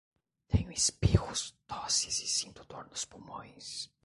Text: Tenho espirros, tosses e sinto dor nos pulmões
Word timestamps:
Tenho 0.47 0.71
espirros, 0.71 1.53
tosses 1.67 2.19
e 2.27 2.27
sinto 2.35 2.61
dor 2.71 2.85
nos 2.89 3.05
pulmões 3.09 3.91